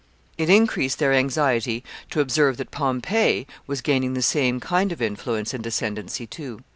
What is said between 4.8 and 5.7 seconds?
of influence and